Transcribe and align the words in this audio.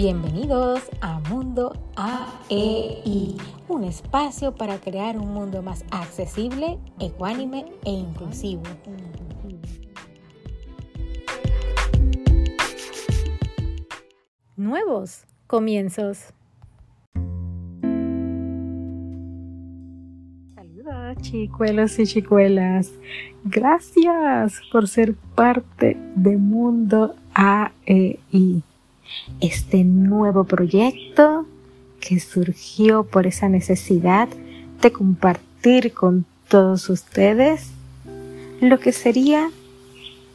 Bienvenidos 0.00 0.90
a 1.02 1.20
Mundo 1.28 1.74
AEI, 1.94 3.36
un 3.68 3.84
espacio 3.84 4.54
para 4.54 4.78
crear 4.78 5.18
un 5.18 5.34
mundo 5.34 5.60
más 5.60 5.84
accesible, 5.90 6.78
ecuánime 6.98 7.66
e 7.84 7.90
inclusivo. 7.90 8.62
Nuevos 14.56 15.26
comienzos. 15.46 16.32
Saludos 20.54 21.16
chicuelos 21.20 21.98
y 21.98 22.06
chicuelas. 22.06 22.90
Gracias 23.44 24.62
por 24.72 24.88
ser 24.88 25.14
parte 25.34 25.98
de 26.16 26.38
Mundo 26.38 27.16
AEI 27.34 28.64
este 29.40 29.84
nuevo 29.84 30.44
proyecto 30.44 31.46
que 32.00 32.20
surgió 32.20 33.04
por 33.04 33.26
esa 33.26 33.48
necesidad 33.48 34.28
de 34.80 34.92
compartir 34.92 35.92
con 35.92 36.24
todos 36.48 36.88
ustedes 36.88 37.70
lo 38.60 38.78
que 38.78 38.92
sería 38.92 39.50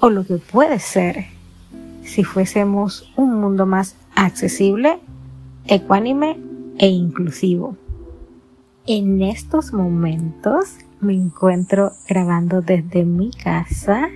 o 0.00 0.10
lo 0.10 0.24
que 0.24 0.36
puede 0.36 0.78
ser 0.78 1.26
si 2.02 2.24
fuésemos 2.24 3.10
un 3.16 3.40
mundo 3.40 3.66
más 3.66 3.96
accesible, 4.14 4.98
ecuánime 5.66 6.36
e 6.78 6.88
inclusivo. 6.88 7.76
En 8.86 9.22
estos 9.22 9.72
momentos 9.72 10.76
me 11.00 11.14
encuentro 11.14 11.92
grabando 12.08 12.60
desde 12.60 13.04
mi 13.04 13.30
casa. 13.30 14.08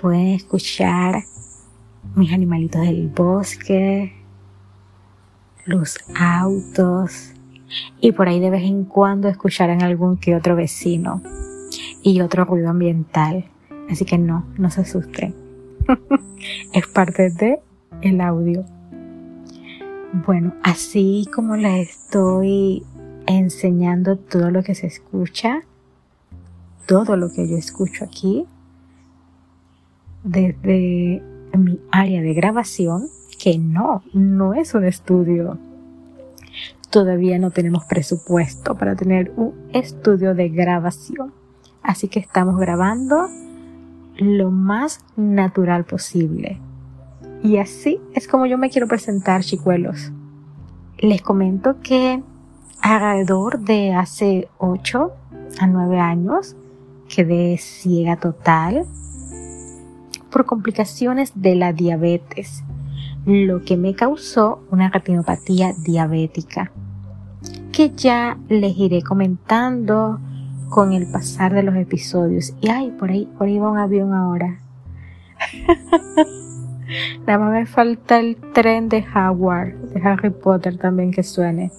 Pueden 0.00 0.28
escuchar 0.28 1.24
mis 2.14 2.32
animalitos 2.32 2.82
del 2.82 3.08
bosque, 3.08 4.12
los 5.66 5.98
autos 6.18 7.32
y 8.00 8.12
por 8.12 8.28
ahí 8.28 8.40
de 8.40 8.50
vez 8.50 8.62
en 8.62 8.84
cuando 8.84 9.28
escucharán 9.28 9.82
algún 9.82 10.16
que 10.16 10.36
otro 10.36 10.56
vecino 10.56 11.22
y 12.02 12.20
otro 12.20 12.44
ruido 12.44 12.70
ambiental. 12.70 13.46
Así 13.90 14.04
que 14.04 14.18
no, 14.18 14.46
no 14.56 14.70
se 14.70 14.82
asusten. 14.82 15.34
es 16.72 16.86
parte 16.86 17.30
de 17.30 17.60
el 18.02 18.20
audio. 18.20 18.64
Bueno, 20.26 20.54
así 20.62 21.26
como 21.34 21.56
les 21.56 21.90
estoy 21.90 22.84
enseñando 23.26 24.16
todo 24.16 24.50
lo 24.50 24.62
que 24.62 24.74
se 24.74 24.86
escucha, 24.86 25.62
todo 26.86 27.16
lo 27.16 27.32
que 27.32 27.48
yo 27.48 27.56
escucho 27.56 28.04
aquí, 28.04 28.46
desde 30.22 31.22
mi 31.56 31.80
área 31.90 32.22
de 32.22 32.34
grabación, 32.34 33.08
que 33.38 33.58
no, 33.58 34.02
no 34.12 34.54
es 34.54 34.74
un 34.74 34.84
estudio. 34.84 35.58
Todavía 36.90 37.38
no 37.38 37.50
tenemos 37.50 37.84
presupuesto 37.84 38.76
para 38.76 38.94
tener 38.94 39.32
un 39.36 39.54
estudio 39.72 40.34
de 40.34 40.48
grabación. 40.48 41.32
Así 41.82 42.08
que 42.08 42.20
estamos 42.20 42.58
grabando 42.58 43.28
lo 44.16 44.50
más 44.50 45.00
natural 45.16 45.84
posible. 45.84 46.60
Y 47.42 47.58
así 47.58 48.00
es 48.14 48.26
como 48.28 48.46
yo 48.46 48.56
me 48.56 48.70
quiero 48.70 48.88
presentar, 48.88 49.42
chicuelos. 49.42 50.12
Les 50.98 51.20
comento 51.20 51.80
que 51.82 52.22
alrededor 52.80 53.60
de 53.60 53.92
hace 53.92 54.48
8 54.58 55.12
a 55.60 55.66
9 55.66 55.98
años 55.98 56.56
quedé 57.08 57.58
ciega 57.58 58.16
total 58.16 58.86
por 60.34 60.46
complicaciones 60.46 61.30
de 61.36 61.54
la 61.54 61.72
diabetes, 61.72 62.64
lo 63.24 63.62
que 63.62 63.76
me 63.76 63.94
causó 63.94 64.64
una 64.68 64.90
retinopatía 64.90 65.72
diabética, 65.84 66.72
que 67.70 67.92
ya 67.94 68.36
les 68.48 68.76
iré 68.76 69.00
comentando 69.00 70.18
con 70.70 70.92
el 70.92 71.06
pasar 71.06 71.54
de 71.54 71.62
los 71.62 71.76
episodios. 71.76 72.52
Y 72.60 72.68
ay, 72.68 72.90
por 72.98 73.10
ahí, 73.10 73.28
por 73.38 73.46
ahí 73.46 73.60
va 73.60 73.70
un 73.70 73.78
avión 73.78 74.12
ahora. 74.12 74.58
Nada 77.28 77.38
más 77.38 77.52
me 77.52 77.66
falta 77.66 78.18
el 78.18 78.34
tren 78.52 78.88
de 78.88 79.04
Howard, 79.14 79.74
de 79.92 80.00
Harry 80.02 80.30
Potter 80.30 80.76
también 80.78 81.12
que 81.12 81.22
suene. 81.22 81.70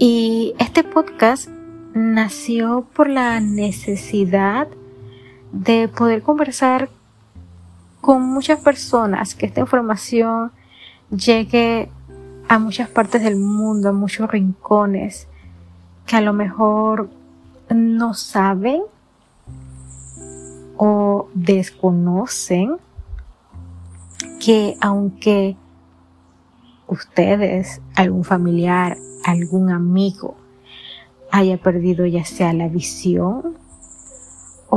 Y 0.00 0.52
este 0.58 0.82
podcast 0.82 1.48
nació 1.94 2.88
por 2.92 3.08
la 3.08 3.38
necesidad 3.38 4.66
de 5.52 5.88
poder 5.88 6.22
conversar 6.22 6.88
con 8.00 8.22
muchas 8.22 8.60
personas, 8.60 9.34
que 9.34 9.46
esta 9.46 9.60
información 9.60 10.52
llegue 11.10 11.90
a 12.48 12.58
muchas 12.58 12.88
partes 12.88 13.22
del 13.22 13.36
mundo, 13.36 13.88
a 13.88 13.92
muchos 13.92 14.30
rincones, 14.30 15.26
que 16.06 16.16
a 16.16 16.20
lo 16.20 16.32
mejor 16.32 17.10
no 17.68 18.14
saben 18.14 18.82
o 20.76 21.28
desconocen 21.34 22.76
que 24.40 24.76
aunque 24.80 25.56
ustedes, 26.86 27.80
algún 27.96 28.24
familiar, 28.24 28.96
algún 29.24 29.70
amigo 29.70 30.36
haya 31.32 31.56
perdido 31.58 32.06
ya 32.06 32.24
sea 32.24 32.52
la 32.52 32.68
visión 32.68 33.56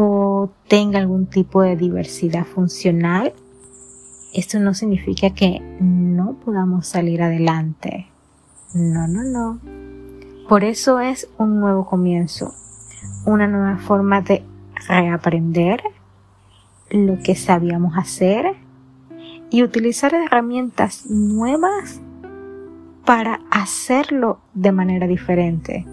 o 0.02 0.50
tenga 0.70 0.98
algún 0.98 1.26
tipo 1.26 1.62
de 1.62 1.76
diversidad 1.76 2.46
funcional, 2.46 3.34
esto 4.34 4.58
no 4.58 4.74
significa 4.74 5.32
que 5.32 5.60
no 5.82 6.36
podamos 6.46 6.88
salir 6.88 7.22
adelante. 7.22 8.08
No, 8.74 9.09
no, 9.09 9.24
no. 9.24 9.59
Por 10.48 10.64
eso 10.64 11.02
es 11.02 11.28
un 11.38 11.59
nuevo 11.59 11.86
comienzo, 11.86 12.54
una 13.26 13.48
nueva 13.48 13.76
forma 13.76 14.22
de 14.22 14.42
reaprender 14.88 15.84
lo 16.92 17.20
que 17.20 17.36
sabíamos 17.36 17.98
hacer 17.98 18.56
y 19.50 19.64
utilizar 19.64 20.14
herramientas 20.14 21.08
nuevas 21.09 22.00
para 23.04 23.42
hacerlo 23.52 24.40
de 24.54 24.72
manera 24.72 25.08
diferente. 25.08 25.86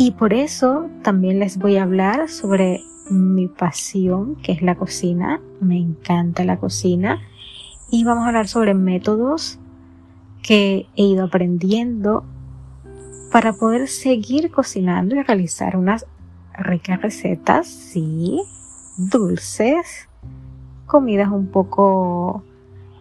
Y 0.00 0.12
por 0.12 0.32
eso 0.32 0.88
también 1.02 1.40
les 1.40 1.58
voy 1.58 1.76
a 1.76 1.82
hablar 1.82 2.30
sobre 2.30 2.80
mi 3.10 3.48
pasión, 3.48 4.36
que 4.36 4.52
es 4.52 4.62
la 4.62 4.74
cocina. 4.74 5.42
Me 5.60 5.76
encanta 5.76 6.42
la 6.46 6.56
cocina. 6.56 7.20
Y 7.90 8.04
vamos 8.04 8.24
a 8.24 8.28
hablar 8.28 8.48
sobre 8.48 8.72
métodos 8.72 9.58
que 10.42 10.86
he 10.96 11.02
ido 11.02 11.26
aprendiendo 11.26 12.24
para 13.30 13.52
poder 13.52 13.88
seguir 13.88 14.50
cocinando 14.50 15.16
y 15.16 15.22
realizar 15.22 15.76
unas 15.76 16.06
ricas 16.54 17.02
recetas, 17.02 17.66
sí, 17.66 18.40
dulces, 18.96 20.08
comidas 20.86 21.28
un 21.28 21.48
poco 21.48 22.42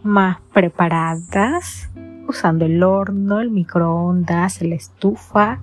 más 0.04 0.40
preparadas, 0.52 1.90
usando 2.28 2.66
el 2.66 2.84
horno, 2.84 3.40
el 3.40 3.52
microondas, 3.52 4.62
la 4.62 4.76
estufa 4.76 5.62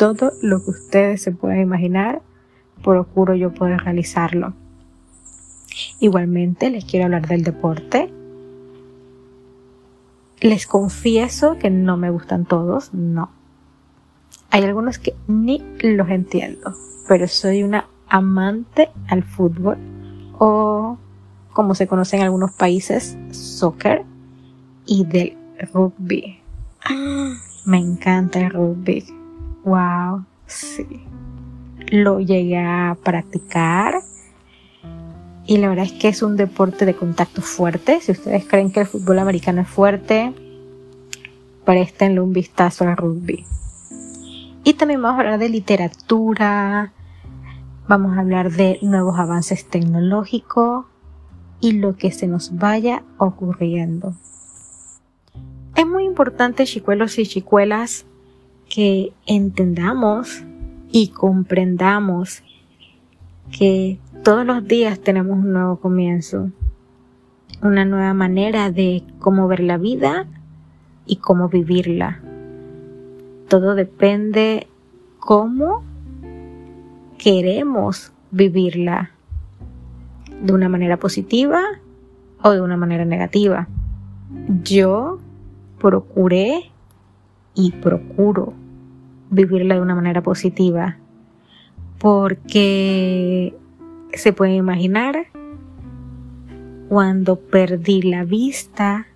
todo 0.00 0.32
lo 0.40 0.64
que 0.64 0.70
ustedes 0.70 1.20
se 1.20 1.30
puedan 1.30 1.60
imaginar, 1.60 2.22
procuro 2.82 3.34
yo 3.34 3.52
poder 3.52 3.82
realizarlo. 3.82 4.54
Igualmente 5.98 6.70
les 6.70 6.86
quiero 6.86 7.04
hablar 7.04 7.28
del 7.28 7.44
deporte. 7.44 8.10
Les 10.40 10.66
confieso 10.66 11.58
que 11.58 11.68
no 11.68 11.98
me 11.98 12.08
gustan 12.08 12.46
todos, 12.46 12.94
no. 12.94 13.30
Hay 14.48 14.64
algunos 14.64 14.98
que 14.98 15.14
ni 15.28 15.62
los 15.82 16.08
entiendo, 16.08 16.74
pero 17.06 17.28
soy 17.28 17.62
una 17.62 17.86
amante 18.08 18.88
al 19.06 19.22
fútbol 19.22 19.76
o 20.38 20.96
como 21.52 21.74
se 21.74 21.86
conoce 21.86 22.16
en 22.16 22.22
algunos 22.22 22.52
países, 22.52 23.18
soccer 23.32 24.06
y 24.86 25.04
del 25.04 25.36
rugby. 25.74 26.40
Me 27.66 27.76
encanta 27.76 28.40
el 28.40 28.48
rugby. 28.48 29.19
Wow, 29.64 30.24
sí. 30.46 30.86
Lo 31.90 32.20
llegué 32.20 32.58
a 32.58 32.96
practicar 33.02 34.02
y 35.46 35.56
la 35.56 35.68
verdad 35.68 35.86
es 35.86 35.92
que 35.92 36.08
es 36.08 36.22
un 36.22 36.36
deporte 36.36 36.86
de 36.86 36.94
contacto 36.94 37.42
fuerte. 37.42 38.00
Si 38.00 38.12
ustedes 38.12 38.44
creen 38.46 38.70
que 38.70 38.80
el 38.80 38.86
fútbol 38.86 39.18
americano 39.18 39.62
es 39.62 39.68
fuerte, 39.68 40.32
préstenle 41.64 42.20
un 42.20 42.32
vistazo 42.32 42.84
al 42.84 42.96
rugby. 42.96 43.44
Y 44.62 44.74
también 44.74 45.02
vamos 45.02 45.18
a 45.18 45.22
hablar 45.22 45.38
de 45.40 45.48
literatura, 45.48 46.92
vamos 47.88 48.16
a 48.16 48.20
hablar 48.20 48.52
de 48.52 48.78
nuevos 48.82 49.18
avances 49.18 49.68
tecnológicos 49.68 50.86
y 51.60 51.72
lo 51.72 51.96
que 51.96 52.12
se 52.12 52.26
nos 52.26 52.56
vaya 52.56 53.02
ocurriendo. 53.18 54.14
Es 55.74 55.86
muy 55.86 56.04
importante, 56.04 56.64
chicuelos 56.64 57.18
y 57.18 57.26
chicuelas, 57.26 58.06
que 58.70 59.12
entendamos 59.26 60.44
y 60.90 61.08
comprendamos 61.08 62.42
que 63.50 63.98
todos 64.22 64.46
los 64.46 64.66
días 64.66 65.00
tenemos 65.00 65.38
un 65.38 65.52
nuevo 65.52 65.76
comienzo. 65.76 66.50
una 67.62 67.84
nueva 67.84 68.14
manera 68.14 68.70
de 68.70 69.02
cómo 69.18 69.46
ver 69.46 69.60
la 69.60 69.76
vida 69.76 70.26
y 71.04 71.16
cómo 71.16 71.50
vivirla. 71.50 72.20
Todo 73.48 73.74
depende 73.74 74.66
cómo 75.18 75.84
queremos 77.18 78.12
vivirla 78.30 79.10
de 80.40 80.54
una 80.54 80.70
manera 80.70 80.96
positiva 80.96 81.60
o 82.42 82.50
de 82.50 82.62
una 82.62 82.78
manera 82.78 83.04
negativa. 83.04 83.68
Yo 84.62 85.18
procuré 85.78 86.70
y 87.54 87.72
procuro 87.72 88.54
vivirla 89.30 89.76
de 89.76 89.80
una 89.80 89.94
manera 89.94 90.22
positiva 90.22 90.96
porque 91.98 93.54
se 94.12 94.32
puede 94.32 94.54
imaginar 94.54 95.26
cuando 96.88 97.36
perdí 97.36 98.02
la 98.02 98.24
vista 98.24 99.06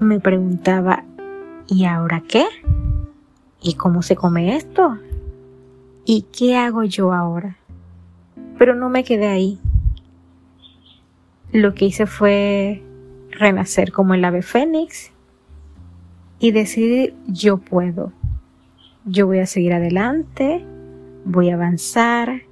me 0.00 0.20
preguntaba 0.20 1.04
¿y 1.68 1.84
ahora 1.84 2.22
qué? 2.26 2.46
¿y 3.60 3.74
cómo 3.74 4.02
se 4.02 4.16
come 4.16 4.56
esto? 4.56 4.98
¿y 6.04 6.22
qué 6.36 6.56
hago 6.56 6.84
yo 6.84 7.12
ahora? 7.12 7.56
pero 8.58 8.74
no 8.74 8.88
me 8.88 9.04
quedé 9.04 9.28
ahí 9.28 9.58
lo 11.54 11.72
que 11.72 11.84
hice 11.84 12.06
fue 12.06 12.82
renacer 13.30 13.92
como 13.92 14.14
el 14.14 14.24
ave 14.24 14.42
fénix 14.42 15.12
y 16.40 16.50
decidir 16.50 17.14
yo 17.28 17.58
puedo. 17.58 18.12
Yo 19.04 19.26
voy 19.26 19.38
a 19.38 19.46
seguir 19.46 19.72
adelante, 19.72 20.64
voy 21.24 21.50
a 21.50 21.54
avanzar, 21.54 22.42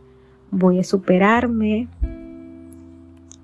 voy 0.51 0.79
a 0.79 0.85
superarme 0.85 1.89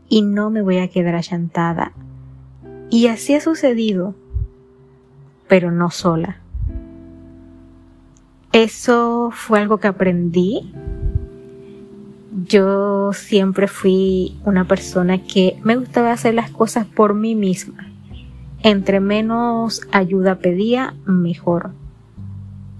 y 0.08 0.22
no 0.22 0.50
me 0.50 0.62
voy 0.62 0.78
a 0.78 0.88
quedar 0.88 1.14
achantada. 1.14 1.92
Y 2.90 3.06
así 3.06 3.34
ha 3.34 3.40
sucedido, 3.40 4.14
pero 5.48 5.70
no 5.70 5.90
sola. 5.90 6.38
Eso 8.52 9.30
fue 9.32 9.60
algo 9.60 9.78
que 9.78 9.88
aprendí 9.88 10.72
yo 12.46 13.12
siempre 13.12 13.66
fui 13.68 14.38
una 14.44 14.66
persona 14.66 15.22
que 15.22 15.58
me 15.64 15.76
gustaba 15.76 16.12
hacer 16.12 16.34
las 16.34 16.50
cosas 16.50 16.86
por 16.86 17.14
mí 17.14 17.34
misma. 17.34 17.90
Entre 18.62 19.00
menos 19.00 19.82
ayuda 19.92 20.38
pedía, 20.38 20.94
mejor. 21.04 21.72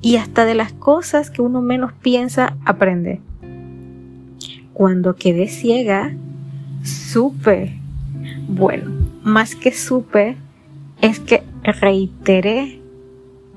Y 0.00 0.16
hasta 0.16 0.44
de 0.44 0.54
las 0.54 0.72
cosas 0.72 1.30
que 1.30 1.42
uno 1.42 1.60
menos 1.60 1.92
piensa, 1.92 2.56
aprende. 2.64 3.20
Cuando 4.72 5.16
quedé 5.16 5.48
ciega, 5.48 6.14
supe. 6.84 7.78
Bueno, 8.48 8.90
más 9.24 9.56
que 9.56 9.72
supe, 9.72 10.36
es 11.00 11.20
que 11.20 11.42
reiteré 11.62 12.80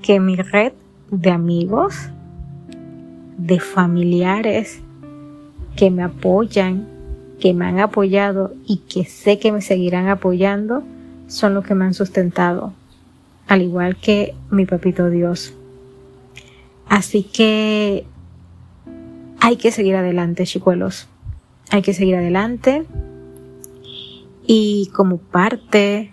que 0.01 0.19
mi 0.19 0.35
red 0.35 0.73
de 1.11 1.31
amigos, 1.31 2.09
de 3.37 3.59
familiares, 3.59 4.81
que 5.75 5.91
me 5.91 6.03
apoyan, 6.03 6.87
que 7.39 7.53
me 7.53 7.65
han 7.65 7.79
apoyado 7.79 8.53
y 8.65 8.77
que 8.77 9.05
sé 9.05 9.39
que 9.39 9.51
me 9.51 9.61
seguirán 9.61 10.07
apoyando, 10.07 10.83
son 11.27 11.53
los 11.53 11.65
que 11.65 11.75
me 11.75 11.85
han 11.85 11.93
sustentado, 11.93 12.73
al 13.47 13.61
igual 13.61 13.95
que 13.95 14.35
mi 14.49 14.65
papito 14.65 15.09
Dios. 15.09 15.55
Así 16.91 17.23
que 17.23 18.05
hay 19.39 19.55
que 19.55 19.71
seguir 19.71 19.95
adelante, 19.95 20.43
chicuelos. 20.43 21.07
Hay 21.69 21.83
que 21.83 21.93
seguir 21.93 22.17
adelante. 22.17 22.83
Y 24.45 24.89
como 24.93 25.17
parte 25.17 26.11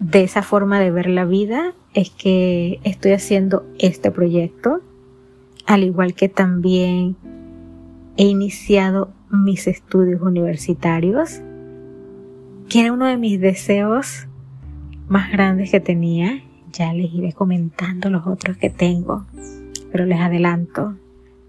de 0.00 0.22
esa 0.24 0.40
forma 0.40 0.80
de 0.80 0.90
ver 0.90 1.10
la 1.10 1.26
vida 1.26 1.74
es 1.92 2.08
que 2.08 2.80
estoy 2.84 3.12
haciendo 3.12 3.66
este 3.78 4.10
proyecto, 4.10 4.80
al 5.66 5.84
igual 5.84 6.14
que 6.14 6.30
también 6.30 7.14
he 8.16 8.24
iniciado 8.24 9.12
mis 9.30 9.66
estudios 9.66 10.22
universitarios, 10.22 11.42
que 12.70 12.80
era 12.80 12.94
uno 12.94 13.04
de 13.04 13.18
mis 13.18 13.38
deseos 13.38 14.26
más 15.06 15.30
grandes 15.30 15.70
que 15.70 15.80
tenía. 15.80 16.42
Ya 16.72 16.92
les 16.94 17.12
iré 17.12 17.32
comentando 17.34 18.08
los 18.08 18.26
otros 18.26 18.56
que 18.56 18.70
tengo, 18.70 19.26
pero 19.90 20.06
les 20.06 20.20
adelanto, 20.20 20.96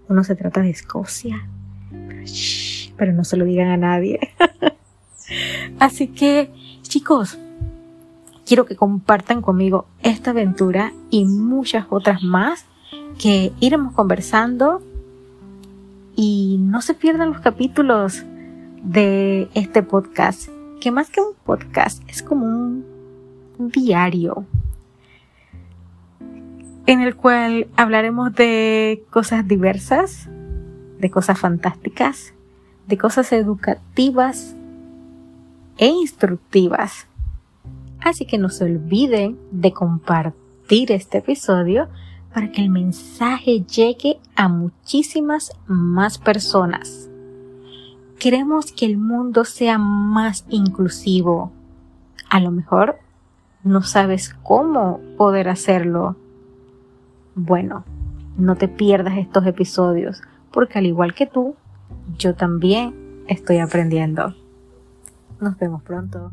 uno 0.08 0.22
se 0.22 0.36
trata 0.36 0.60
de 0.60 0.70
Escocia, 0.70 1.48
pero 2.96 3.12
no 3.12 3.24
se 3.24 3.38
lo 3.38 3.46
digan 3.46 3.68
a 3.68 3.76
nadie. 3.78 4.20
Así 5.78 6.08
que, 6.08 6.50
chicos, 6.82 7.38
quiero 8.44 8.66
que 8.66 8.76
compartan 8.76 9.40
conmigo 9.40 9.86
esta 10.02 10.32
aventura 10.32 10.92
y 11.10 11.24
muchas 11.24 11.86
otras 11.88 12.22
más 12.22 12.66
que 13.18 13.52
iremos 13.60 13.94
conversando. 13.94 14.82
Y 16.16 16.58
no 16.60 16.82
se 16.82 16.94
pierdan 16.94 17.30
los 17.30 17.40
capítulos 17.40 18.24
de 18.82 19.48
este 19.54 19.82
podcast, 19.82 20.48
que 20.80 20.90
más 20.90 21.10
que 21.10 21.20
un 21.20 21.34
podcast 21.44 22.02
es 22.08 22.22
como 22.22 22.46
un 22.46 22.84
diario 23.58 24.46
en 26.86 27.00
el 27.00 27.16
cual 27.16 27.68
hablaremos 27.76 28.34
de 28.34 29.04
cosas 29.10 29.46
diversas, 29.48 30.28
de 30.98 31.10
cosas 31.10 31.38
fantásticas, 31.38 32.34
de 32.86 32.98
cosas 32.98 33.32
educativas 33.32 34.54
e 35.78 35.86
instructivas. 35.86 37.06
Así 38.00 38.26
que 38.26 38.38
no 38.38 38.50
se 38.50 38.64
olviden 38.64 39.38
de 39.50 39.72
compartir 39.72 40.92
este 40.92 41.18
episodio 41.18 41.88
para 42.34 42.50
que 42.50 42.60
el 42.60 42.68
mensaje 42.68 43.62
llegue 43.62 44.18
a 44.36 44.48
muchísimas 44.48 45.52
más 45.66 46.18
personas. 46.18 47.08
Queremos 48.18 48.72
que 48.72 48.86
el 48.86 48.98
mundo 48.98 49.44
sea 49.44 49.78
más 49.78 50.44
inclusivo. 50.48 51.52
A 52.28 52.40
lo 52.40 52.50
mejor 52.50 52.98
no 53.62 53.82
sabes 53.82 54.34
cómo 54.42 55.00
poder 55.16 55.48
hacerlo. 55.48 56.16
Bueno, 57.34 57.84
no 58.36 58.54
te 58.54 58.68
pierdas 58.68 59.18
estos 59.18 59.44
episodios, 59.46 60.22
porque 60.52 60.78
al 60.78 60.86
igual 60.86 61.14
que 61.14 61.26
tú, 61.26 61.56
yo 62.16 62.34
también 62.36 63.24
estoy 63.26 63.58
aprendiendo. 63.58 64.34
Nos 65.40 65.58
vemos 65.58 65.82
pronto. 65.82 66.30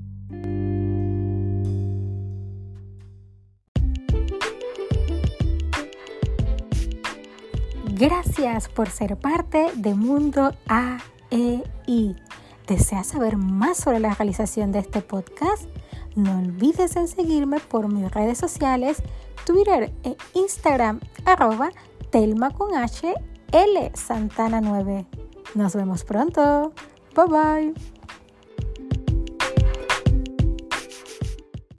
Gracias 7.95 8.69
por 8.69 8.89
ser 8.89 9.17
parte 9.17 9.67
de 9.75 9.95
Mundo 9.95 10.53
AEI. 10.67 12.15
¿Deseas 12.67 13.07
saber 13.07 13.37
más 13.37 13.77
sobre 13.77 13.99
la 13.99 14.13
realización 14.13 14.71
de 14.71 14.79
este 14.79 15.01
podcast? 15.01 15.65
No 16.15 16.39
olvides 16.39 16.95
en 16.95 17.07
seguirme 17.07 17.59
por 17.59 17.91
mis 17.91 18.11
redes 18.11 18.37
sociales, 18.37 19.01
Twitter 19.45 19.91
e 20.03 20.15
Instagram, 20.33 20.99
arroba 21.25 21.71
Telma 22.09 22.51
con 22.51 22.75
H, 22.75 23.13
L 23.51 23.91
Santana 23.93 24.61
9. 24.61 25.05
Nos 25.55 25.75
vemos 25.75 26.03
pronto. 26.03 26.73
Bye 27.15 27.27
bye. 27.27 28.00